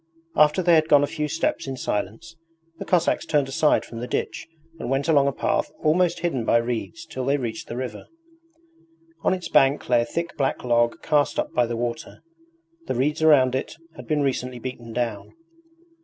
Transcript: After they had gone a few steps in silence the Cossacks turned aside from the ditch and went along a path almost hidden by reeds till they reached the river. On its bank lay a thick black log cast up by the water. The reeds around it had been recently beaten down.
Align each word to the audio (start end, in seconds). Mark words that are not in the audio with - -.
After 0.35 0.63
they 0.63 0.73
had 0.73 0.87
gone 0.89 1.03
a 1.03 1.05
few 1.05 1.27
steps 1.27 1.67
in 1.67 1.77
silence 1.77 2.35
the 2.79 2.85
Cossacks 2.85 3.23
turned 3.23 3.47
aside 3.47 3.85
from 3.85 3.99
the 3.99 4.07
ditch 4.07 4.47
and 4.79 4.89
went 4.89 5.07
along 5.07 5.27
a 5.27 5.31
path 5.31 5.71
almost 5.83 6.21
hidden 6.21 6.43
by 6.43 6.57
reeds 6.57 7.05
till 7.05 7.23
they 7.23 7.37
reached 7.37 7.67
the 7.67 7.77
river. 7.77 8.07
On 9.21 9.31
its 9.31 9.47
bank 9.47 9.87
lay 9.89 10.01
a 10.01 10.05
thick 10.05 10.35
black 10.35 10.63
log 10.63 11.03
cast 11.03 11.37
up 11.37 11.53
by 11.53 11.67
the 11.67 11.77
water. 11.77 12.23
The 12.87 12.95
reeds 12.95 13.21
around 13.21 13.53
it 13.53 13.75
had 13.95 14.07
been 14.07 14.23
recently 14.23 14.57
beaten 14.57 14.91
down. 14.91 15.33